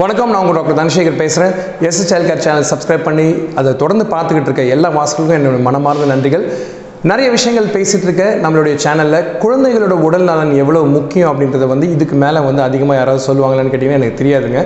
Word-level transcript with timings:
வணக்கம் 0.00 0.30
நான் 0.32 0.42
உங்கள் 0.42 0.56
டாக்டர் 0.56 0.76
தனசேகர் 0.78 1.18
பேசுகிறேன் 1.20 1.54
S 1.86 1.98
child 2.10 2.28
care 2.28 2.42
channel 2.44 2.66
subscribe 2.70 3.06
பண்ணி 3.06 3.24
அதை 3.60 3.70
தொடர்ந்து 3.82 4.04
பார்த்துக்கிட்டு 4.12 4.48
இருக்க 4.48 4.64
எல்லா 4.74 4.88
வாசலுக்கும் 4.96 5.36
என்னுடைய 5.38 5.62
மனமார்ந்த 5.66 6.06
நன்றிகள். 6.12 6.44
நிறைய 7.08 7.26
விஷயங்கள் 7.34 7.70
பேசிகிட்டு 7.74 8.06
இருக்க 8.06 8.24
நம்மளுடைய 8.42 8.74
சேனலில் 8.82 9.28
குழந்தைகளோட 9.42 9.94
உடல் 10.06 10.24
நலன் 10.30 10.50
எவ்வளோ 10.62 10.80
முக்கியம் 10.96 11.28
அப்படின்றத 11.30 11.66
வந்து 11.70 11.86
இதுக்கு 11.94 12.16
மேலே 12.22 12.40
வந்து 12.46 12.60
அதிகமாக 12.66 12.96
யாராவது 12.98 13.22
சொல்லுவாங்களான்னு 13.26 13.70
கேட்டிங்கன்னா 13.72 14.00
எனக்கு 14.00 14.18
தெரியாதுங்க. 14.18 14.62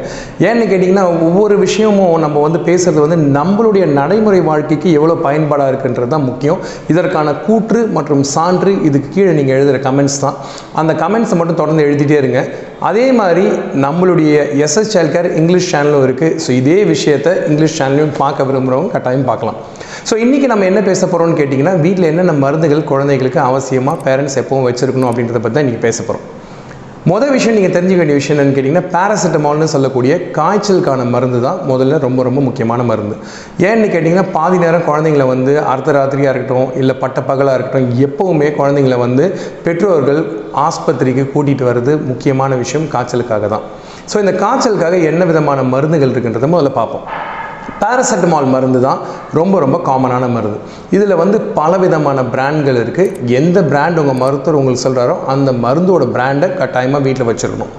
ஏன்னு 0.46 0.64
கேட்டிங்கன்னா 0.70 1.04
ஒவ்வொரு 1.26 1.56
விஷயமும் 1.64 2.16
நம்ம 2.24 2.40
வந்து 2.46 2.60
பேசுகிறது 2.68 3.04
வந்து 3.04 3.18
நம்மளுடைய 3.36 3.84
நடைமுறை 3.98 4.40
வாழ்க்கைக்கு 4.48 4.88
எவ்வளோ 4.98 5.16
பயன்பாடாக 5.26 5.72
இருக்குன்றது 5.72 6.12
தான் 6.14 6.26
முக்கியம். 6.30 6.58
இதற்கான 6.94 7.36
கூற்று 7.46 7.82
மற்றும் 7.98 8.24
சான்று 8.34 8.74
இதுக்கு 8.90 9.12
கீழே 9.18 9.34
நீங்கள் 9.38 9.56
எழுதுகிற 9.58 9.80
கமெண்ட்ஸ் 9.86 10.20
தான். 10.24 10.36
அந்த 10.82 10.94
கமெண்ட்ஸை 11.04 11.38
மட்டும் 11.42 11.60
தொடர்ந்து 11.62 11.86
எழுதிட்டே 11.88 12.18
இருங்க. 12.22 12.42
அதே 12.90 13.06
மாதிரி 13.20 13.46
நம்மளுடைய 13.86 14.34
எஸ்எஸ் 14.66 14.92
சைல்ட் 14.96 15.14
கேர் 15.16 15.30
இங்கிலீஷ் 15.42 15.70
சேனலும் 15.74 16.06
இருக்குது 16.08 16.34
ஸோ 16.46 16.50
இதே 16.60 16.80
விஷயத்தை 16.94 17.34
இங்கிலீஷ் 17.52 17.78
சேனலையும் 17.80 18.14
பார்க்க 18.22 18.50
விரும்புகிறவங்க 18.50 18.94
கட்டாயம் 18.96 19.30
பார்க்கலாம். 19.32 19.60
ஸோ 20.08 20.14
இன்றைக்கி 20.22 20.46
நம்ம 20.50 20.64
என்ன 20.70 20.80
பேச 20.88 21.02
போகிறோம்னு 21.06 21.36
கேட்டிங்கன்னா 21.38 21.72
வீட்டில் 21.84 22.06
என்னென்ன 22.08 22.32
மருந்துகள் 22.42 22.82
குழந்தைகளுக்கு 22.90 23.38
அவசியமாக 23.50 23.96
பேரண்ட்ஸ் 24.06 24.36
எப்பவும் 24.40 24.66
வச்சுருக்கணும் 24.66 25.08
அப்படின்றத 25.10 25.38
பற்றி 25.42 25.54
தான் 25.56 25.64
இன்றைக்கி 25.64 25.80
பேச 25.84 25.98
போகிறோம் 26.02 26.24
மொதல் 27.10 27.32
விஷயம் 27.36 27.56
நீங்கள் 27.56 27.72
தெரிஞ்சுக்க 27.76 28.00
வேண்டிய 28.00 28.16
விஷயம் 28.18 28.36
என்னன்னு 28.36 28.56
கேட்டிங்கன்னா 28.56 28.90
பேராசிட்டமால்னு 28.94 29.68
சொல்லக்கூடிய 29.74 30.12
காய்ச்சலுக்கான 30.38 31.06
மருந்து 31.14 31.40
தான் 31.46 31.58
முதல்ல 31.70 31.98
ரொம்ப 32.04 32.20
ரொம்ப 32.28 32.40
முக்கியமான 32.48 32.82
மருந்து. 32.90 33.16
ஏன்னு 33.68 33.88
கேட்டிங்கன்னா 33.94 34.26
பாதி 34.36 34.58
நேரம் 34.64 34.86
குழந்தைங்கள 34.88 35.26
வந்து 35.34 35.54
அர்த்த 35.72 35.94
ராத்திரியாக 35.98 36.34
இருக்கட்டும் 36.34 36.72
இல்லை 36.82 36.96
பட்ட 37.04 37.22
பகலாக 37.30 37.56
இருக்கட்டும் 37.58 37.90
எப்போவுமே 38.06 38.48
குழந்தைங்கள 38.60 38.98
வந்து 39.06 39.26
பெற்றோர்கள் 39.66 40.20
ஆஸ்பத்திரிக்கு 40.66 41.24
கூட்டிகிட்டு 41.34 41.66
வர்றது 41.70 41.94
முக்கியமான 42.10 42.54
விஷயம் 42.64 42.88
காய்ச்சலுக்காக 42.96 43.48
தான். 43.54 43.64
ஸோ 44.12 44.18
இந்த 44.24 44.34
காய்ச்சலுக்காக 44.44 44.98
என்ன 45.12 45.24
விதமான 45.32 45.62
மருந்துகள் 45.74 46.14
இருக்குன்றதை 46.14 46.50
முதல்ல 46.56 46.72
பார்ப்போம். 46.80 47.06
பேராசெட்டமால் 47.82 48.48
மருந்து 48.54 48.80
தான் 48.86 48.98
ரொம்ப 49.38 49.54
ரொம்ப 49.64 49.76
காமனான 49.88 50.24
மருந்து. 50.34 50.58
இதில் 50.96 51.14
வந்து 51.22 51.40
பல 51.58 51.72
விதமான 51.84 52.18
பிராண்ட்கள் 52.34 52.78
இருக்குது 52.82 53.28
எந்த 53.40 53.58
பிராண்ட் 53.70 54.00
உங்கள் 54.02 54.20
மருத்துவர் 54.22 54.58
உங்களுக்கு 54.60 54.84
சொல்கிறாரோ 54.86 55.16
அந்த 55.34 55.52
மருந்தோட 55.64 56.04
பிராண்டை 56.16 56.48
கட்டாயமாக 56.60 57.02
வீட்டில் 57.06 57.28
வச்சுருக்கணும் 57.30 57.72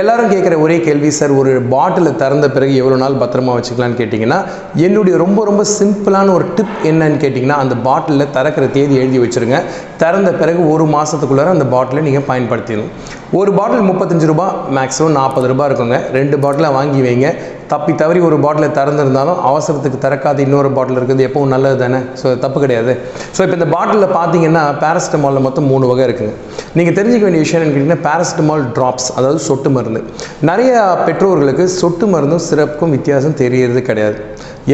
எல்லாரும் 0.00 0.30
கேட்குற 0.32 0.54
ஒரே 0.64 0.76
கேள்வி 0.86 1.10
சார் 1.18 1.34
ஒரு 1.40 1.52
பாட்டிலை 1.74 2.12
திறந்த 2.22 2.46
பிறகு 2.56 2.74
எவ்வளோ 2.82 2.96
நாள் 3.04 3.20
பத்திரமா 3.22 3.52
வச்சுக்கலான்னு 3.58 4.00
கேட்டிங்கன்னா? 4.00 4.40
என்னுடைய 4.86 5.14
ரொம்ப 5.24 5.44
ரொம்ப 5.50 5.62
சிம்பிளான 5.78 6.32
ஒரு 6.38 6.46
டிப் 6.56 6.78
என்னன்னு 6.90 7.20
கேட்டிங்கன்னா 7.24 7.58
அந்த 7.64 7.74
பாட்டிலில் 7.88 8.32
திறக்கிற 8.36 8.66
தேதி 8.78 8.96
எழுதி 9.02 9.18
வச்சுருங்க. 9.24 9.60
திறந்த 10.02 10.32
பிறகு 10.40 10.60
ஒரு 10.72 10.86
மாதத்துக்குள்ளார 10.96 11.54
அந்த 11.56 11.68
பாட்டிலை 11.76 12.02
நீங்கள் 12.08 12.28
பயன்படுத்திடணும். 12.30 12.90
ஒரு 13.38 13.50
பாட்டில் 13.52 13.88
முப்பத்தஞ்சு 13.90 14.26
ரூபா 14.32 14.48
மேக்ஸிமம் 14.76 15.16
நாற்பது 15.20 15.48
ரூபாய் 15.52 15.68
இருக்குங்க. 15.70 15.98
ரெண்டு 16.18 16.38
பாட்டிலை 16.38 16.70
வாங்கி 16.76 17.00
வைங்க. 17.06 17.30
தப்பி 17.72 17.92
தவறி 18.00 18.20
ஒரு 18.28 18.36
பாட்டிலை 18.44 18.68
திறந்துருந்தாலும் 18.78 19.38
அவசரத்துக்கு 19.50 19.98
திறக்காத 20.04 20.40
இன்னொரு 20.46 20.68
பாட்டில் 20.76 20.98
இருக்குது. 21.00 21.22
எப்பவும் 21.28 21.52
நல்லது 21.54 21.76
தானே? 21.82 22.00
ஸோ 22.20 22.26
தப்பு 22.44 22.58
கிடையாது. 22.64 22.92
ஸோ 23.36 23.40
இப்போ 23.44 23.56
இந்த 23.58 23.68
பாட்டிலில் 23.74 24.14
பார்த்தீங்கன்னா 24.18 24.64
பேராசிட்டமாலில் 24.84 25.44
மொத்தம் 25.46 25.68
மூணு 25.72 25.86
வகை 25.90 26.04
இருக்குங்க. 26.08 26.34
நீங்கள் 26.78 26.96
தெரிஞ்சிக்க 26.98 27.24
வேண்டிய 27.28 27.42
விஷயம் 27.44 27.60
என்னன்னு 27.60 27.76
கேட்டிங்கன்னா 27.76 28.04
பேராசிட்டமால் 28.08 28.64
ட்ராப்ஸ் 28.78 29.08
அதாவது 29.18 29.40
சொட்டு 29.48 29.70
மருந்து. 29.76 30.02
நிறைய 30.50 30.72
பெற்றோர்களுக்கு 31.06 31.66
சொட்டு 31.80 32.06
மருந்தும் 32.14 32.44
சிறப்புக்கும் 32.50 32.94
வித்தியாசம் 32.96 33.38
தெரியறது 33.44 33.82
கிடையாது. 33.90 34.18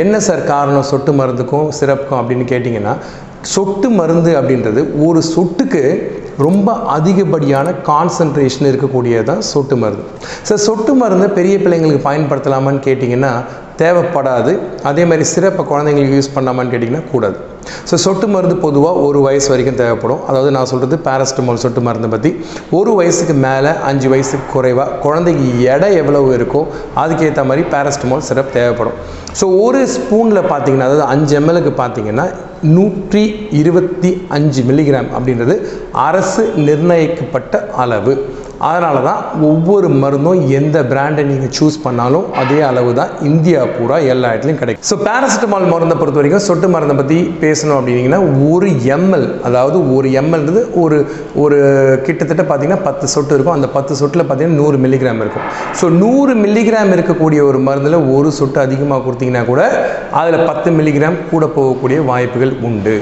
என்ன 0.03 0.15
சார் 0.27 0.43
காரணம் 0.54 0.88
சொட்டு 0.93 1.12
மருந்துக்கும் 1.21 1.69
சிறப்புக்கும் 1.81 2.21
அப்படின்னு 2.21 2.47
கேட்டிங்கன்னா 2.53 2.94
சொட்டு 3.54 3.88
மருந்து 4.00 4.31
அப்படின்றது 4.38 4.83
ஒரு 5.06 5.21
சொட்டுக்கு 5.34 5.83
ரொம்ப 6.39 6.72
அதிகப்படியான 6.97 7.75
கான்சன்ட்ரேஷன் 7.91 8.69
இருக்கக்கூடியது 8.71 9.22
தான் 9.22 9.41
சொட்டு 9.41 9.77
மருந்து. 9.77 10.05
சார் 10.43 10.65
சொட்டு 10.69 10.95
மருந்தை 10.95 11.28
பெரிய 11.39 11.56
பிள்ளைங்களுக்கு 11.59 12.06
பயன்படுத்தலாமான்னு 12.11 12.84
கேட்டிங்கன்னா 12.89 13.33
தேவைப்படாது. 13.83 14.59
அதே 14.91 15.05
மாதிரி 15.05 15.25
சிறப்பை 15.34 15.65
குழந்தைங்களுக்கு 15.72 16.19
யூஸ் 16.19 16.34
பண்ணலாமான்னு 16.34 16.72
கேட்டிங்கன்னா 16.75 17.11
கூடாது. 17.11 17.39
ஸோ 17.91 17.95
சொட்டு 18.05 18.27
மருந்து 18.35 18.57
பொதுவாக 18.67 19.03
ஒரு 19.09 19.21
வயசு 19.27 19.49
வரைக்கும் 19.53 19.79
தேவைப்படும். 19.83 20.21
அதாவது 20.29 20.51
நான் 20.57 20.69
சொல்கிறது 20.73 20.99
பேரஸ்டமால் 21.09 21.63
சொட்டு 21.65 21.83
மருந்தை 21.89 22.11
பற்றி 22.15 22.33
ஒரு 22.79 22.93
வயசுக்கு 23.01 23.37
மேலே 23.47 23.73
அஞ்சு 23.91 24.09
வயசுக்கு 24.15 24.47
குறைவாக 24.55 24.97
குழந்தைக்கு 25.05 25.47
எடை 25.75 25.91
எவ்வளவு 26.03 26.31
இருக்கோ 26.39 26.63
அதுக்கேற்ற 27.03 27.45
மாதிரி 27.51 27.65
பேரஸ்டமால் 27.75 28.27
சிரப் 28.31 28.55
தேவைப்படும். 28.59 28.99
ஸோ 29.41 29.45
ஒரு 29.67 29.81
ஸ்பூனில் 29.95 30.49
பார்த்தீங்கன்னா 30.53 30.89
அதாவது 30.89 31.07
அஞ்சு 31.15 31.33
எம்எல்க்கு 31.41 31.73
பார்த்தீங்கன்னா 31.83 32.27
நூற்றி 32.77 33.23
இருபத்தி 33.61 34.11
அஞ்சு 34.37 34.61
மில்லிகிராம் 34.69 35.11
அப்படின்றது 35.17 35.55
அரசு 36.09 36.43
நிர்ணயிக்கப்பட்ட 36.69 37.55
அளவு. 37.85 38.15
அதனால 38.69 38.97
தான் 39.07 39.23
ஒவ்வொரு 39.49 39.89
மருந்தும் 40.03 40.43
எந்த 40.59 40.77
பிராண்டை 40.91 41.23
நீங்கள் 41.31 41.53
சூஸ் 41.59 41.77
பண்ணாலும் 41.87 42.27
அதே 42.41 42.59
அளவு 42.69 42.91
தான் 42.99 43.11
இந்தியா 43.31 43.61
பூரா 43.77 43.97
எல்லா 44.13 44.29
இடத்துலையும் 44.33 44.61
கிடைக்கும். 44.61 44.87
ஸோ 44.91 44.97
பேராசிட்டமால் 45.07 45.67
மருந்தை 45.73 45.97
பொறுத்த 46.01 46.21
வரைக்கும் 46.21 46.45
சொட்டு 46.49 46.69
மருந்தை 46.75 46.97
பற்றி 47.01 47.19
பேசணும் 47.43 47.77
அப்படின்னீங்கன்னா 47.79 48.21
ஒரு 48.53 48.69
எம்எல் 48.97 49.27
அதாவது 49.49 49.79
ஒரு 49.97 50.11
எம்எல்ன்றது 50.21 50.63
ஒரு 50.85 50.99
ஒரு 51.45 51.59
கிட்டத்தட்ட 52.07 52.45
பார்த்தீங்கன்னா 52.51 52.85
பத்து 52.89 53.09
சொட்டு 53.15 53.35
இருக்கும். 53.37 53.57
அந்த 53.59 53.71
பத்து 53.77 53.99
சொட்டில் 54.03 54.27
பார்த்தீங்கன்னா 54.29 54.61
நூறு 54.63 54.79
மில்லிகிராம் 54.85 55.23
இருக்கும். 55.25 55.47
ஸோ 55.81 55.89
நூறு 56.03 56.35
மில்லிகிராம் 56.45 56.95
இருக்கக்கூடிய 56.99 57.43
ஒரு 57.51 57.61
மருந்தில் 57.69 57.99
ஒரு 58.17 58.31
சொட்டு 58.41 58.61
அதிகமாக 58.67 59.03
கொடுத்தீங்கன்னா 59.09 59.45
கூட 59.53 59.63
அதில் 60.23 60.47
பத்து 60.51 60.71
மில்லிகிராம் 60.79 61.21
கூட 61.35 61.45
போகக்கூடிய 61.59 62.01
வாய்ப்புகள் 62.13 62.55
உண்டு. 62.71 62.97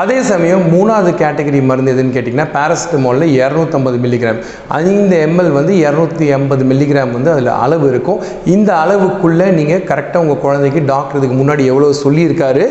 அதே 0.00 0.16
சமயம் 0.28 0.62
மூணாவது 0.72 1.10
கேட்டகரி 1.20 1.58
மருந்து 1.66 1.92
எதுன்னு 1.92 2.14
கேட்டிங்கன்னா 2.14 2.46
பேராசிட்டமாலில் 2.54 3.34
இரநூத்தம்பது 3.40 3.96
மில்லிகிராம் 4.04 4.40
ஐந்து 4.78 5.16
எம்எல் 5.26 5.50
வந்து 5.56 5.72
இரநூத்தி 5.82 6.24
எண்பது 6.36 6.64
மில்லிகிராம் 6.70 7.12
வந்து 7.16 7.30
அதில் 7.34 7.50
அளவு 7.64 7.86
இருக்கும். 7.92 8.22
இந்த 8.54 8.70
அளவுக்குள்ளே 8.84 9.46
நீங்கள் 9.58 9.86
கரெக்டாக 9.90 10.24
உங்கள் 10.24 10.42
குழந்தைக்கு 10.46 10.82
டாக்டர் 10.92 11.18
இதுக்கு 11.20 11.38
முன்னாடி 11.42 11.64
எவ்வளோ 11.72 11.90
சொல்லியிருக்காரு 12.04 12.64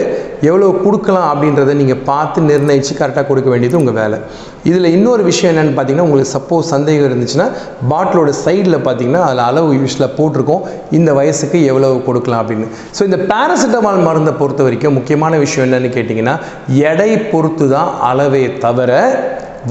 எவ்வளோ 0.49 0.71
கொடுக்கலாம் 0.83 1.29
அப்படின்றத 1.31 1.75
நீங்கள் 1.83 2.03
பார்த்து 2.11 2.47
நிர்ணயித்து 2.49 2.99
கரெக்டாக 2.99 3.25
கொடுக்க 3.31 3.49
வேண்டியது 3.49 3.79
உங்கள் 3.81 3.99
வேலை. 4.01 4.19
இதில் 4.69 4.89
இன்னொரு 4.97 5.23
விஷயம் 5.29 5.51
என்னென்னு 5.51 5.73
பார்த்தீங்கன்னா 5.77 6.07
உங்களுக்கு 6.07 6.33
சப்போஸ் 6.37 6.71
சந்தேகம் 6.75 7.07
இருந்துச்சுன்னா 7.09 7.47
பாட்டிலோட 7.91 8.31
சைடில் 8.45 8.77
பார்த்தீங்கன்னா 8.87 9.21
அதில் 9.27 9.43
அளவு 9.49 9.69
யூஸில் 9.79 10.13
போட்டிருக்கோம். 10.17 10.63
இந்த 10.97 11.09
வயசுக்கு 11.19 11.59
எவ்வளவு 11.71 12.03
கொடுக்கலாம் 12.07 12.41
அப்படின்னு. 12.43 12.67
ஸோ 12.97 13.01
இந்த 13.09 13.19
பேராசிட்டமால் 13.31 14.05
மருந்தை 14.09 14.33
பொறுத்த 14.41 14.63
வரைக்கும் 14.67 14.97
முக்கியமான 14.99 15.37
விஷயம் 15.45 15.67
என்னென்னு 15.67 15.91
கேட்டிங்கன்னா 15.97 16.35
எடை 16.91 17.11
பொறுத்து 17.33 17.67
தான் 17.75 17.91
அளவே 18.11 18.43
தவிர 18.65 18.91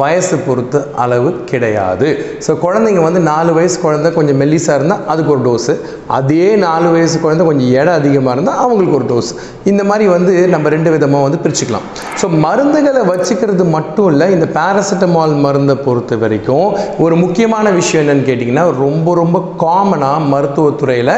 வயசு 0.01 0.37
பொறுத்து 0.47 0.79
அளவு 1.03 1.31
கிடையாது. 1.51 2.09
ஸோ 2.47 2.53
குழந்தைங்க 2.65 3.03
வந்து 3.07 3.21
நாலு 3.31 3.51
வயசு 3.59 3.77
குழந்தை 3.85 4.09
கொஞ்சம் 4.17 4.39
மெல்லிஸாக 4.43 4.79
இருந்தால் 4.79 5.03
அதுக்கு 5.13 5.33
ஒரு 5.35 5.43
டோஸு 5.47 5.75
அதே 6.19 6.47
நாலு 6.65 6.89
வயசு 6.97 7.17
குழந்தை 7.25 7.45
கொஞ்சம் 7.49 7.71
எடை 7.81 7.93
அதிகமாக 8.01 8.35
இருந்தால் 8.37 8.61
அவங்களுக்கு 8.65 8.99
ஒரு 9.01 9.09
டோஸ் 9.13 9.31
இந்த 9.73 9.83
மாதிரி 9.91 10.07
வந்து 10.15 10.33
நம்ம 10.55 10.73
ரெண்டு 10.75 10.93
விதமாக 10.95 11.27
வந்து 11.27 11.41
பிரிச்சுக்கலாம். 11.45 11.87
ஸோ 12.21 12.29
மருந்துகளை 12.47 13.03
வச்சுக்கிறது 13.13 13.67
மட்டும் 13.77 14.09
இல்லை 14.13 14.29
இந்த 14.37 14.49
பேராசிட்டமால் 14.59 15.37
மருந்தை 15.47 15.77
பொறுத்த 15.87 16.17
வரைக்கும் 16.25 16.69
ஒரு 17.05 17.15
முக்கியமான 17.25 17.71
விஷயம் 17.81 18.03
என்னன்னு 18.05 18.29
கேட்டிங்கன்னா 18.31 18.67
ரொம்ப 18.85 19.15
ரொம்ப 19.23 19.41
காமனாக 19.65 20.31
மருத்துவத்துறையில் 20.35 21.15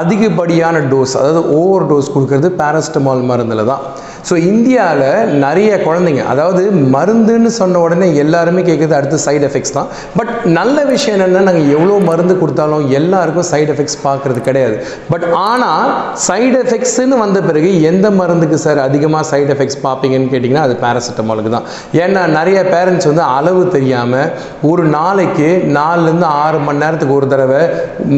அதிகப்படியான 0.00 0.78
டோஸ் 0.92 1.16
அதாவது 1.22 1.42
ஓவர் 1.58 1.88
டோஸ் 1.90 2.14
கொடுக்கறது 2.14 2.50
பேராசிட்டமால் 2.62 3.28
மருந்தில் 3.30 3.70
தான். 3.72 3.84
ஸோ 4.28 4.34
இந்தியாவில் 4.50 5.06
நிறைய 5.44 5.70
குழந்தைங்க 5.86 6.22
அதாவது 6.32 6.62
மருந்துன்னு 6.94 7.50
சொன்ன 7.58 7.80
உடனே 7.84 8.06
எல்லாருமே 8.22 8.62
கேட்குறது 8.68 8.96
அடுத்து 8.98 9.18
சைடு 9.26 9.44
எஃபெக்ட்ஸ் 9.48 9.74
தான். 9.78 9.88
பட் 10.18 10.32
நல்ல 10.58 10.76
விஷயம் 10.92 11.16
என்னென்னா 11.16 11.42
நாங்கள் 11.48 11.70
எவ்வளோ 11.76 11.94
மருந்து 12.08 12.34
கொடுத்தாலும் 12.42 12.84
எல்லாருக்கும் 12.98 13.48
சைடு 13.52 13.70
எஃபெக்ட்ஸ் 13.74 13.98
பார்க்குறது 14.06 14.40
கிடையாது. 14.48 14.76
பட் 15.12 15.26
ஆனால் 15.48 15.86
சைடு 16.26 16.56
எஃபெக்ட்ஸ்னு 16.64 17.18
வந்த 17.24 17.40
பிறகு 17.48 17.70
எந்த 17.90 18.06
மருந்துக்கு 18.20 18.58
சார் 18.66 18.80
அதிகமாக 18.86 19.24
சைடு 19.32 19.50
எஃபெக்ட்ஸ் 19.56 19.80
பார்ப்பீங்கன்னு 19.86 20.30
கேட்டிங்கன்னா 20.34 20.66
அது 20.68 20.76
பேராசிட்டமாலுக்கு 20.84 21.52
தான். 21.56 21.66
ஏன்னா 22.02 22.22
நிறைய 22.38 22.58
பேரண்ட்ஸ் 22.74 23.10
வந்து 23.10 23.24
அளவு 23.38 23.62
தெரியாமல் 23.76 24.28
ஒரு 24.70 24.84
நாளைக்கு 24.96 25.48
நாலுலேருந்து 25.78 26.28
ஆறு 26.44 26.60
மணி 26.66 26.82
நேரத்துக்கு 26.84 27.18
ஒரு 27.18 27.28
தடவை 27.34 27.62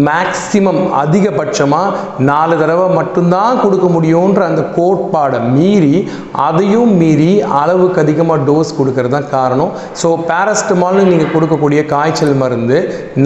மேக்சிமம் 0.09 0.83
அதிகபட்சமாக 1.03 1.95
நாலு 2.31 2.55
தடவை 2.63 2.87
மட்டும்தான் 2.99 3.61
கொடுக்க 3.65 3.87
முடியுன்ற 3.97 4.43
அந்த 4.51 4.63
கோட்பாடை 4.77 5.41
மீறி 5.57 5.92
அதையும் 6.47 6.93
மீறி 7.01 7.33
அளவுக்கு 7.61 7.99
அதிகமாக 8.05 8.45
டோஸ் 8.49 8.71
கொடுக்கறது 8.79 9.15
தான் 9.17 9.29
காரணம். 9.37 9.73
ஸோ 10.03 10.09
பேரஸ்டமால்னு 10.31 11.05
நீங்கள் 11.11 11.33
கொடுக்கக்கூடிய 11.35 11.81
காய்ச்சல் 11.95 12.37
மருந்து 12.43 12.79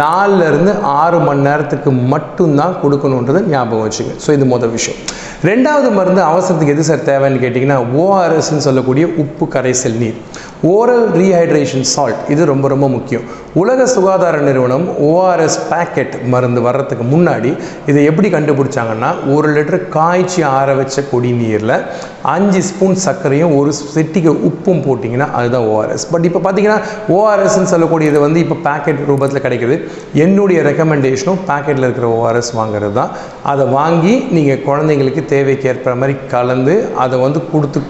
நாலுலேருந்து 0.03 0.75
ஆறு 1.03 1.21
மணி 1.29 1.47
நேரத்துக்கு 1.49 1.93
மட்டும்தான் 2.15 2.77
கொடுக்கணுன்றதை 2.83 3.43
ஞாபகம் 3.55 3.85
வச்சுங்க. 3.87 4.15
ஸோ 4.27 4.29
இது 4.39 4.47
முதல் 4.55 4.75
விஷயம். 4.79 5.01
ரெண்டாவது 5.51 5.89
மருந்து 5.97 6.23
அவசரத்துக்கு 6.31 6.75
எது 6.77 6.85
சார் 6.91 7.07
தேவைன்னு 7.11 7.43
கேட்டிங்கன்னா 7.45 7.79
ஓஆர்எஸ்ன்னு 8.03 8.67
சொல்லக்கூடிய 8.69 9.07
உப்பு 9.25 9.47
கரைசல் 9.55 9.99
நீர். 10.03 10.21
ஓரல் 10.75 11.07
ரீஹைட்ரேஷன் 11.19 11.89
சால்ட் 11.95 12.23
இது 12.35 12.45
ரொம்ப 12.53 12.69
ரொம்ப 12.75 12.87
முக்கியம். 12.95 13.27
உலக 13.61 13.82
சுகாதார 13.93 14.37
நிறுவனம் 14.47 14.85
ஓஆர்எஸ் 15.08 15.58
பேக்கெட் 15.69 16.14
மருந்து 16.32 16.61
வர்றதுக்கு 16.67 17.05
முன்னாடி 17.12 17.50
இதை 17.91 18.00
எப்படி 18.11 18.29
கண்டுபிடிச்சாங்கன்னா 18.35 19.11
ஒரு 19.35 19.49
லிட்டர் 19.56 19.88
காய்ச்சி 19.94 20.41
ஆற 20.56 20.75
வச்ச 20.81 21.05
குடிநீரில் 21.12 21.75
அஞ்சு 22.35 22.61
ஸ்பூன் 22.69 22.99
சர்க்கரையும் 23.05 23.55
ஒரு 23.58 23.70
சிட்டிக்கு 23.94 24.32
உப்பும் 24.49 24.82
போட்டிங்கன்னா 24.87 25.29
அதுதான் 25.38 25.67
ஓஆர்எஸ் 25.73 26.06
பட் 26.12 26.26
இப்போ 26.31 26.41
பார்த்தீங்கன்னா 26.47 26.79
ஓஆர்எஸ்ன்னு 27.17 27.73
சொல்லக்கூடியது 27.75 28.20
வந்து 28.26 28.41
இப்போ 28.44 28.56
பேக்கெட் 28.67 29.00
ரூபத்தில் 29.11 29.44
கிடைக்குது. 29.47 29.76
என்னுடைய 30.25 30.61
ரெக்கமெண்டேஷனும் 30.69 31.41
பேக்கெட்டில் 31.50 31.87
இருக்கிற 31.88 32.09
ஓஆர்எஸ் 32.19 32.52
வாங்குறது 32.61 32.94
தான். 33.00 33.12
அதை 33.52 33.67
வாங்கி 33.79 34.14
நீங்கள் 34.37 34.64
குழந்தைங்களுக்கு 34.69 35.25
தேவைக்கேற்ப 35.35 35.94
மாதிரி 36.02 36.17
கலந்து 36.35 36.75
அதை 37.05 37.17
வந்து 37.26 37.43
கொடுத்து 37.52 37.81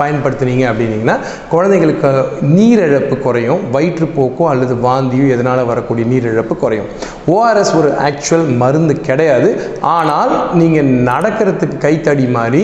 பயன்படுத்துனீங்க 0.00 0.64
அப்படின்னீங்கன்னா 0.70 1.16
குழந்தைங்களுக்கு 1.52 2.08
நீரிழப்பு 2.56 3.16
குறையும் 3.26 3.62
வயிற்றுப்போக்கோ 3.76 4.44
அல்லது 4.52 4.74
வாந்தியும் 4.88 5.32
எதனால் 5.34 5.68
வரக்கூடிய 5.70 6.04
நீரிழப்பு 6.12 6.56
குறையும். 6.62 6.88
ஓஆர்எஸ் 7.34 7.74
ஒரு 7.80 7.90
ஆக்சுவல் 8.08 8.46
மருந்து 8.62 8.94
கிடையாது. 9.08 9.50
ஆனால் 9.96 10.32
நீங்கள் 10.60 10.92
நடக்கிறதுக்கு 11.10 11.78
கைத்தடி 11.86 12.26
மாதிரி 12.38 12.62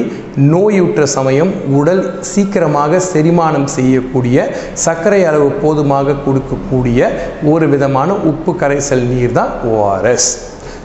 நோயுற்ற 0.52 1.02
சமயம் 1.16 1.52
உடல் 1.80 2.02
சீக்கிரமாக 2.32 3.02
செரிமானம் 3.12 3.68
செய்யக்கூடிய 3.76 4.46
சர்க்கரை 4.86 5.20
அளவு 5.30 5.48
போதுமாக 5.62 6.18
கொடுக்கக்கூடிய 6.24 7.10
ஒரு 7.52 7.66
விதமான 7.74 8.12
உப்பு 8.32 8.54
கரைசல் 8.62 9.06
நீர் 9.12 9.38
தான் 9.38 9.52
ஓஆர்எஸ் 9.74 10.30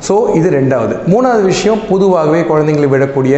ஸோ 0.08 0.16
இது 0.40 0.50
ரெண்டாவது. 0.58 0.94
மூணாவது 1.12 1.44
விஷயம் 1.52 1.82
பொதுவாகவே 1.90 2.42
குழந்தைங்களை 2.50 2.88
விடக்கூடிய 2.94 3.36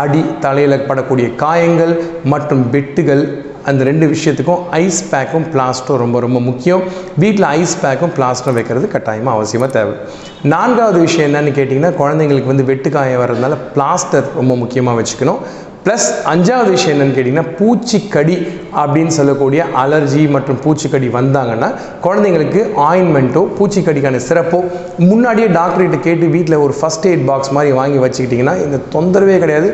அடி 0.00 0.22
தலையில் 0.44 0.86
படக்கூடிய 0.88 1.26
காயங்கள் 1.42 1.92
மற்றும் 2.32 2.62
வெட்டுகள் 2.74 3.22
அந்த 3.68 3.84
ரெண்டு 3.84 4.06
விஷயத்துக்கும் 4.14 4.60
ஐஸ் 4.70 5.00
பேக்கும் 5.10 5.46
பிளாஸ்டோ 5.54 5.96
ரொம்ப 5.96 6.20
ரொம்ப 6.20 6.40
முக்கியம். 6.40 6.82
வீட்டில் 7.18 7.42
ஐஸ் 7.42 7.76
பேக்கும் 7.82 8.12
பிளாஸ்டோ 8.18 8.52
வைக்கிறது 8.52 8.88
கட்டாயமாக 8.88 9.36
அவசியமாக 9.38 9.70
தேவை. 9.78 9.94
நான்காவது 10.42 10.98
விஷயம் 10.98 11.28
என்னன்னு 11.30 11.52
கேட்டிங்கன்னா 11.58 11.90
குழந்தைங்களுக்கு 12.02 12.52
வந்து 12.52 12.68
வெட்டுக்காயம் 12.72 13.22
வர்றதுனால 13.22 13.56
பிளாஸ்டர் 13.74 14.28
ரொம்ப 14.34 14.56
முக்கியமாக 14.56 15.02
வச்சுக்கணும். 15.02 15.40
ப்ளஸ் 15.84 16.06
அஞ்சாவது 16.30 16.70
விஷயம் 16.74 16.94
என்னென்னு 16.94 17.14
கேட்டிங்கன்னா 17.16 17.50
பூச்சிக்கடி 17.58 18.34
அப்படின்னு 18.80 19.12
சொல்லக்கூடிய 19.18 19.60
அலர்ஜி 19.82 20.22
மற்றும் 20.34 20.58
பூச்சிக்கடி 20.64 21.08
வந்தாங்கன்னா 21.14 21.68
குழந்தைங்களுக்கு 22.06 22.60
ஆயின்மெண்ட்டோ 22.88 23.42
பூச்சிக்கடிக்கான 23.58 24.20
சிறப்போ 24.26 24.58
முன்னாடியே 25.10 25.46
டாக்டர்கிட்ட 25.58 25.98
கேட்டு 26.06 26.26
வீட்டில் 26.34 26.62
ஒரு 26.64 26.74
ஃபஸ்ட் 26.78 27.06
எய்ட் 27.10 27.24
பாக்ஸ் 27.30 27.52
மாதிரி 27.56 27.70
வாங்கி 27.80 27.98
வச்சுக்கிட்டிங்கன்னா 28.04 28.54
இந்த 28.64 28.80
தொந்தரவே 28.94 29.36
கிடையாது. 29.44 29.68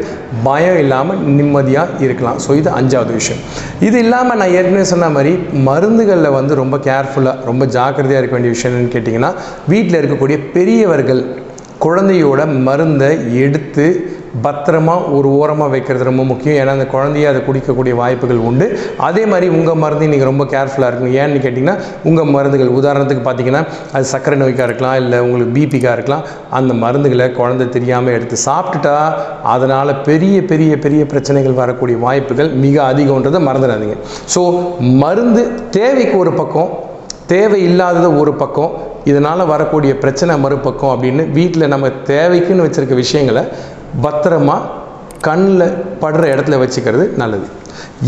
பயம் 0.49 0.79
இல்லாமல் 0.85 1.23
நிம்மதியாக 1.39 2.05
இருக்கலாம். 2.07 2.39
ஸோ 2.45 2.51
இது 2.61 2.71
அஞ்சாவது 2.81 3.13
விஷயம். 3.21 3.43
இது 3.89 3.99
இல்லாமல் 4.05 4.39
நான் 4.43 4.55
ஏற்கனவே 4.59 4.87
சொன்ன 4.93 5.09
மாதிரி 5.17 5.33
மருந்துகளில் 5.71 6.37
வந்து 6.39 6.55
ரொம்ப 6.63 6.79
கேர்ஃபுல்லாக 6.89 7.45
ரொம்ப 7.51 7.67
ஜாக்கிரதையாக 7.79 8.23
இருக்க 8.23 8.37
வேண்டிய 8.39 8.55
விஷயம் 8.57 8.73
என்னென்னு 8.73 8.95
கேட்டிங்கன்னா 8.97 9.33
வீட்டில் 9.75 10.01
இருக்கக்கூடிய 10.03 10.39
பெரியவர்கள் 10.57 11.25
குழந்தையோட 11.85 12.43
மருந்தை 12.67 13.11
எடுத்து 13.43 13.87
பத்திரமா 14.45 14.95
ஒரு 15.17 15.29
ஓரமாக 15.39 15.71
வைக்கிறது 15.75 16.05
ரொம்ப 16.09 16.23
முக்கியம். 16.31 16.57
ஏன்னா 16.61 16.73
அந்த 16.77 16.87
குழந்தைய 16.95 17.31
அதை 17.33 17.41
குடிக்கக்கூடிய 17.49 17.95
வாய்ப்புகள் 18.01 18.41
உண்டு. 18.49 18.67
அதே 19.09 19.23
மாதிரி 19.33 19.47
உங்கள் 19.59 19.79
மருந்து 19.83 20.11
நீங்கள் 20.13 20.31
ரொம்ப 20.31 20.45
கேர்ஃபுல்லாக 20.55 20.91
இருக்கணும். 20.91 21.17
ஏன்னு 21.23 21.43
கேட்டிங்கன்னா 21.45 21.77
உங்கள் 22.11 22.31
மருந்துகள் 22.37 22.73
உதாரணத்துக்கு 22.79 23.25
பார்த்தீங்கன்னா 23.29 23.63
அது 23.97 24.07
சர்க்கரை 24.13 24.39
நோய்க்காக 24.43 24.69
இருக்கலாம் 24.71 24.97
இல்லை 25.03 25.21
உங்களுக்கு 25.27 25.55
பிபிக்காக 25.59 25.97
இருக்கலாம் 25.99 26.25
அந்த 26.61 26.75
மருந்துகளை 26.85 27.29
குழந்தை 27.41 27.69
தெரியாமல் 27.77 28.17
எடுத்து 28.17 28.39
சாப்பிட்டுட்டா 28.49 28.97
அதனால் 29.55 29.95
பெரிய 30.09 30.37
பெரிய 30.51 30.73
பெரிய 30.87 31.05
பிரச்சனைகள் 31.13 31.61
வரக்கூடிய 31.63 31.99
வாய்ப்புகள் 32.07 32.51
மிக 32.65 32.77
அதிகம்ன்றதை 32.91 33.41
மறந்துடாதீங்க. 33.49 33.97
ஸோ 34.35 34.43
மருந்து 35.05 35.45
தேவைக்கு 35.79 36.19
ஒரு 36.25 36.35
பக்கம் 36.41 36.73
தேவை 37.33 37.61
இல்லாதது 37.69 38.09
ஒரு 38.23 38.33
பக்கம் 38.41 38.75
இதனால் 39.11 39.49
வரக்கூடிய 39.51 39.93
பிரச்சனை 40.03 40.33
மறுபக்கம் 40.45 40.93
அப்படின்னு 40.93 41.23
வீட்டில் 41.39 41.73
நம்ம 41.73 41.89
தேவைக்குன்னு 42.11 42.65
வச்சுருக்க 42.65 42.95
விஷயங்களை 43.01 43.43
பத்திரமா 44.05 44.57
கண்ணில் 45.27 45.77
படுற 46.01 46.25
இடத்துல 46.33 46.57
வச்சுக்கிறது 46.63 47.05
நல்லது. 47.21 47.47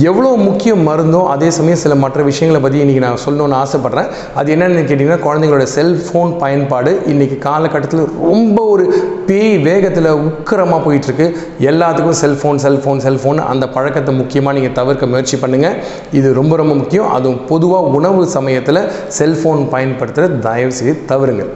எவ்வளோ 0.08 0.30
முக்கிய 0.46 0.72
மருந்தோ 0.86 1.20
அதே 1.32 1.48
சமயம் 1.56 1.80
சில 1.82 1.94
மற்ற 2.02 2.22
விஷயங்களை 2.28 2.60
பற்றி 2.62 2.78
இன்றைக்கி 2.82 3.02
நான் 3.04 3.22
சொல்லணும்னு 3.24 3.56
ஆசைப்பட்றேன். 3.62 4.08
அது 4.38 4.48
என்னென்னு 4.54 4.82
கேட்டிங்கன்னா 4.88 5.18
குழந்தைங்களோட 5.26 5.66
செல்ஃபோன் 5.76 6.32
பயன்பாடு 6.42 6.90
இன்றைக்கி 7.12 7.36
காலகட்டத்தில் 7.46 8.04
ரொம்ப 8.30 8.58
ஒரு 8.72 8.84
பேய் 9.28 9.56
வேகத்தில் 9.68 10.10
உக்கிரமாக 10.28 10.80
போயிட்டுருக்கு. 10.86 11.26
எல்லாத்துக்கும் 11.70 12.18
செல்ஃபோன் 12.24 12.60
செல்ஃபோன் 12.66 13.02
செல்ஃபோன் 13.06 13.40
அந்த 13.52 13.66
பழக்கத்தை 13.76 14.14
முக்கியமாக 14.20 14.56
நீங்கள் 14.58 14.76
தவிர்க்க 14.80 15.12
முயற்சி 15.14 15.38
பண்ணுங்கள் 15.44 15.78
இது 16.20 16.30
ரொம்ப 16.40 16.56
ரொம்ப 16.62 16.74
முக்கியம். 16.82 17.08
அதுவும் 17.18 17.40
பொதுவாக 17.52 17.94
உணவு 18.00 18.22
சமயத்தில் 18.36 18.82
செல்ஃபோன் 19.20 19.62
பயன்படுத்துகிற 19.74 20.28
தயவுசெய்து 20.48 20.96
தவறுங்கள் 21.12 21.52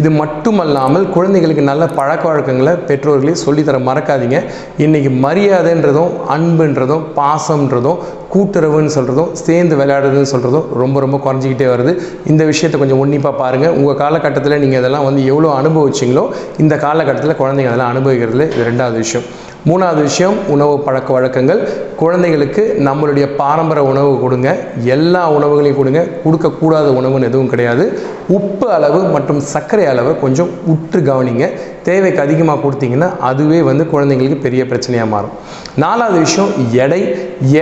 இது 0.00 0.08
மட்டுமல்லாமல் 0.20 1.04
குழந்தைகளுக்கு 1.14 1.62
நல்ல 1.68 1.84
பழக்க 1.98 2.24
வழக்கங்களை 2.28 2.72
பெற்றோர்களே 2.88 3.34
சொல்லித்தர 3.44 3.78
மறக்காதீங்க. 3.88 4.38
இன்றைக்கி 4.84 5.10
மரியாதைன்றதும் 5.24 6.12
அன்புன்றதும் 6.34 7.04
பாசம்ன்றதும் 7.18 8.00
கூட்டுறவுன்னு 8.34 8.92
சொல்கிறதும் 8.96 9.30
சேர்ந்து 9.46 9.74
விளையாடுறதுன்னு 9.80 10.30
சொல்கிறதும் 10.34 10.66
ரொம்ப 10.82 11.00
ரொம்ப 11.04 11.18
குறைஞ்சிக்கிட்டே 11.26 11.68
வருது. 11.74 11.94
இந்த 12.32 12.42
விஷயத்தை 12.52 12.80
கொஞ்சம் 12.82 13.02
உன்னிப்பாக 13.04 13.40
பாருங்கள் 13.42 13.74
உங்கள் 13.78 14.00
காலகட்டத்தில் 14.02 14.60
நீங்கள் 14.64 14.82
இதெல்லாம் 14.82 15.08
வந்து 15.08 15.22
எவ்வளோ 15.32 15.50
அனுபவிச்சிங்களோ 15.60 16.26
இந்த 16.64 16.76
காலகட்டத்தில் 16.86 17.40
குழந்தைங்க 17.42 17.72
அதெல்லாம் 17.72 17.92
அனுபவிக்கிறதுல 17.94 18.46
இது 18.54 18.68
ரெண்டாவது 18.70 18.98
விஷயம். 19.04 19.26
மூணாவது 19.68 20.00
விஷயம் 20.08 20.36
உணவு 20.54 20.74
பழக்க 20.86 21.10
வழக்கங்கள். 21.14 21.60
குழந்தைகளுக்கு 22.00 22.62
நம்மளுடைய 22.88 23.26
பாரம்பரிய 23.40 23.84
உணவு 23.92 24.10
கொடுங்க. 24.24 24.48
எல்லா 24.96 25.22
உணவுகளையும் 25.36 25.78
கொடுங்க. 25.78 26.00
கொடுக்கக்கூடாத 26.24 26.88
உணவுன்னு 26.98 27.28
எதுவும் 27.30 27.50
கிடையாது. 27.52 27.84
உப்பு 28.36 28.66
அளவு 28.76 29.00
மற்றும் 29.14 29.40
சர்க்கரை 29.52 29.86
அளவை 29.92 30.12
கொஞ்சம் 30.20 30.50
உற்று 30.72 31.00
கவனிங்க. 31.08 31.46
தேவைக்கு 31.88 32.20
அதிகமாக 32.26 32.60
கொடுத்தீங்கன்னா 32.64 33.08
அதுவே 33.30 33.58
வந்து 33.70 33.84
குழந்தைங்களுக்கு 33.92 34.38
பெரிய 34.46 34.62
பிரச்சனையாக 34.70 35.08
மாறும். 35.14 35.34
நாலாவது 35.84 36.18
விஷயம் 36.26 36.52
எடை. 36.84 37.00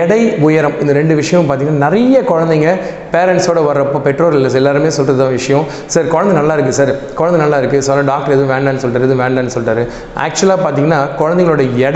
எடை 0.01 0.21
உயரம். 0.47 0.77
இந்த 0.83 0.93
ரெண்டு 0.99 1.15
விஷயமும் 1.21 1.49
பார்த்தீங்கன்னா 1.49 1.83
நிறைய 1.87 2.21
குழந்தைங்க 2.31 2.69
பேரண்ட்ஸோட 3.15 3.59
வர்றப்போ 3.69 3.99
பெற்றோர்கள் 4.07 4.57
எல்லாருமே 4.61 4.89
சொல்கிறத 4.97 5.29
விஷயம். 5.37 5.65
சார் 5.93 6.11
குழந்தை 6.15 6.33
நல்லா 6.39 6.55
இருக்குது 6.57 6.79
சார். 6.81 6.93
குழந்தை 7.19 7.39
நல்லா 7.43 7.59
இருக்குது 7.63 7.87
சார் 7.89 8.03
டாக்டர் 8.11 8.35
எதுவும் 8.37 8.53
வேண்டான்னு 8.55 8.83
சொல்கிறார் 8.85 9.07
எதுவும் 9.09 9.23
வேண்டான்னு 9.25 9.55
சொல்கிறாரு 9.57 9.85
ஆக்சுவலாக 10.25 10.59
பார்த்தீங்கன்னா 10.65 11.01
குழந்தைங்களோட 11.21 11.65
எடை 11.87 11.94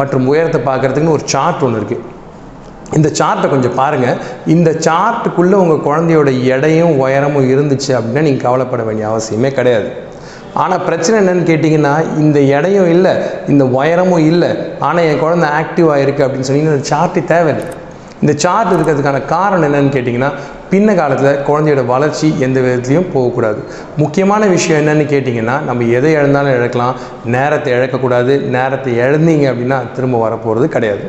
மற்றும் 0.00 0.26
உயரத்தை 0.32 0.60
பார்க்கறதுக்குன்னு 0.70 1.16
ஒரு 1.18 1.26
சார்ட் 1.34 1.64
ஒன்று 1.66 1.80
இருக்குது 1.82 2.02
இந்த 2.96 3.08
சார்ட்டை 3.18 3.46
கொஞ்சம் 3.52 3.76
பாருங்கள் 3.78 4.18
இந்த 4.54 4.70
சார்ட்டுக்குள்ளே 4.86 5.56
உங்கள் 5.62 5.84
குழந்தையோட 5.86 6.30
எடையும் 6.54 6.96
உயரமும் 7.04 7.48
இருந்துச்சு 7.52 7.92
அப்படின்னா 7.98 8.24
நீங்கள் 8.26 8.46
கவலைப்பட 8.46 8.82
வேண்டிய 8.88 9.06
அவசியமே 9.12 9.50
கிடையாது. 9.58 9.88
ஆனால் 10.62 10.84
பிரச்சனை 10.88 11.14
என்னன்னு 11.22 11.46
கேட்டிங்கன்னா 11.50 11.94
இந்த 12.22 12.38
எடையும் 12.56 12.90
இல்லை 12.94 13.14
இந்த 13.52 13.64
உயரமும் 13.78 14.26
இல்லை 14.32 14.50
ஆனால் 14.88 15.06
என் 15.10 15.22
குழந்தை 15.24 15.48
ஆக்டிவாக 15.60 16.02
இருக்குது 16.04 16.26
அப்படின்னு 16.26 16.48
சொன்னீங்கன்னா 16.48 16.76
இந்த 16.76 16.90
சார்ட்டு 16.92 17.22
தேவையில்லை. 17.32 17.66
இந்த 18.22 18.34
சார்ட் 18.44 18.70
இருக்கிறதுக்கான 18.74 19.18
காரணம் 19.34 19.66
என்னன்னு 19.68 19.94
கேட்டிங்கன்னா 19.96 20.30
பின்ன 20.72 20.94
காலத்தில் 21.00 21.40
குழந்தையோட 21.48 21.82
வளர்ச்சி 21.92 22.28
எந்த 22.46 22.58
விதத்துலையும் 22.64 23.08
போகக்கூடாது 23.14 23.60
முக்கியமான 24.02 24.46
விஷயம் 24.54 24.78
என்னன்னு 24.80 25.04
கேட்டிங்கன்னா 25.12 25.56
நம்ம 25.68 25.84
எதை 25.98 26.10
இழந்தாலும் 26.18 26.54
இழக்கலாம். 26.58 26.94
நேரத்தை 27.34 27.70
இழக்கக்கூடாது 27.76 28.32
நேரத்தை 28.56 28.92
இழந்தீங்க 29.04 29.44
அப்படின்னா 29.52 29.78
திரும்ப 29.96 30.16
வரப்போகிறது 30.24 30.66
கிடையாது. 30.74 31.04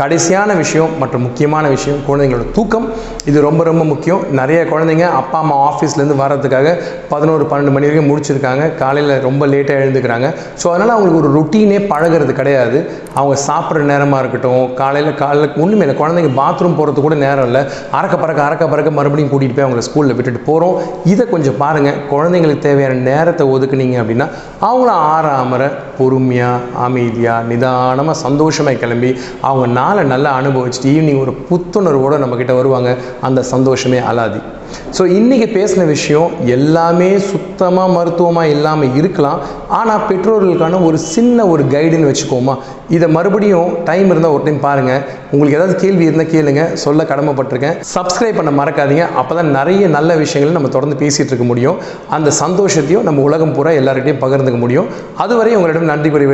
கடைசியான 0.00 0.50
விஷயம் 0.60 0.92
மற்றும் 1.00 1.24
முக்கியமான 1.26 1.64
விஷயம் 1.74 1.98
குழந்தைங்களோட 2.08 2.44
தூக்கம். 2.56 2.86
இது 3.30 3.38
ரொம்ப 3.46 3.62
ரொம்ப 3.70 3.82
முக்கியம். 3.90 4.22
நிறைய 4.40 4.60
குழந்தைங்க 4.72 5.06
அப்பா 5.20 5.38
அம்மா 5.42 5.56
ஆஃபீஸ்லேருந்து 5.68 6.16
வர்றதுக்காக 6.22 6.68
பதினோரு 7.12 7.44
பன்னெண்டு 7.50 7.74
மணி 7.74 7.88
வரைக்கும் 7.88 8.10
முடிச்சிருக்காங்க 8.10 8.64
காலையில் 8.82 9.14
ரொம்ப 9.26 9.46
லேட்டாக 9.52 9.82
எழுந்துக்கிறாங்க. 9.84 10.28
ஸோ 10.60 10.66
அதனால் 10.72 10.94
அவங்களுக்கு 10.94 11.20
ஒரு 11.22 11.32
ரொட்டீனே 11.38 11.80
பழகிறது 11.92 12.34
கிடையாது. 12.40 12.78
அவங்க 13.18 13.36
சாப்பிட்ற 13.48 13.84
நேரமாக 13.92 14.22
இருக்கட்டும் 14.22 14.64
காலையில் 14.82 15.20
காலையில் 15.22 15.60
ஒன்றுமே 15.64 15.84
இல்லை. 15.86 15.98
குழந்தைங்க 16.02 16.32
பாத்ரூம் 16.40 16.78
போகிறது 16.80 17.06
கூட 17.06 17.14
நேரம் 17.26 17.48
இல்லை. 17.50 17.64
அறக்க 17.98 18.16
பறக்க 18.24 18.42
அறக்க 18.48 18.64
பறக்க 18.72 18.92
மறுபடியும் 19.00 19.32
கூட்டிகிட்டு 19.32 19.58
போய் 19.58 19.66
அவங்கள 19.66 19.84
ஸ்கூலில் 19.88 20.16
விட்டுட்டு 20.18 20.42
போகிறோம் 20.50 20.76
இதை 21.12 21.26
கொஞ்சம் 21.34 21.58
பாருங்கள் 21.62 22.00
குழந்தைங்களுக்கு 22.12 22.66
தேவையான 22.68 23.00
நேரத்தை 23.10 23.46
ஒதுக்குனீங்க 23.54 23.98
அப்படின்னா 24.02 24.28
அவங்கள 24.68 24.90
ஆறாமற 25.14 25.62
பொறுமையாக 25.98 26.66
அமைதியாக 26.86 27.48
நிதானமாக 27.50 28.18
சந்தோஷமாக 28.26 28.80
கிளம்பி 28.82 29.10
அவங்க 29.48 29.66
நாளை 29.80 30.04
நல்லா 30.14 30.32
அனுபவிச்சுட்டு 30.40 30.92
ஈவினிங் 30.94 31.22
ஒரு 31.24 31.34
புத்துணர்வோடு 31.50 32.22
நம்மக்கிட்ட 32.22 32.54
வருவாங்க. 32.60 32.90
அந்த 33.26 33.40
சந்தோஷமே 33.52 34.00
அலாதி. 34.10 34.40
ஸோ 34.96 35.02
இன்றைக்கி 35.18 35.46
பேசின 35.56 35.84
விஷயம் 35.94 36.30
எல்லாமே 36.56 37.08
சுத்தமாக 37.30 37.94
மருத்துவமாக 37.96 38.52
இல்லாமல் 38.54 38.94
இருக்கலாம். 39.00 39.40
ஆனால் 39.78 40.04
பெற்றோர்களுக்கான 40.08 40.80
ஒரு 40.88 40.98
சின்ன 41.14 41.46
ஒரு 41.52 41.64
கைடுன்னு 41.74 42.10
வச்சுக்கோமா. 42.10 42.54
இதை 42.96 43.08
மறுபடியும் 43.16 43.70
டைம் 43.88 44.08
இருந்தால் 44.12 44.34
ஒரு 44.36 44.42
டைம் 44.46 44.60
பாருங்கள் 44.66 45.02
உங்களுக்கு 45.32 45.58
ஏதாவது 45.58 45.74
கேள்வி 45.82 46.06
இருந்தால் 46.08 46.32
கேளுங்க. 46.34 46.62
சொல்ல 46.84 47.02
கடமைப்பட்டிருக்கேன். 47.12 47.76
சப்ஸ்கிரைப் 47.96 48.38
பண்ண 48.40 48.52
மறக்காதீங்க. 48.60 49.06
அப்போ 49.22 49.34
தான் 49.40 49.50
நிறைய 49.58 49.88
நல்ல 49.96 50.16
விஷயங்களை 50.24 50.54
நம்ம 50.58 50.72
தொடர்ந்து 50.76 51.00
பேசிகிட்டு 51.02 51.32
இருக்க 51.32 51.48
முடியும். 51.52 51.78
அந்த 52.18 52.32
சந்தோஷத்தையும் 52.42 53.06
நம்ம 53.10 53.22
உலகம் 53.30 53.56
பூரா 53.58 53.72
எல்லார்கிட்டையும் 53.82 54.22
பகிர்ந்துக்க 54.26 54.60
முடியும். 54.66 54.88
அதுவரை 55.24 55.54
உங்களிடம் 55.60 55.90
நன்றி 55.94 56.10
கூறி 56.10 56.28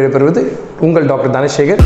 உங்கள் 0.87 1.11
டாக்டர் 1.13 1.37
தனசேகர். 1.39 1.83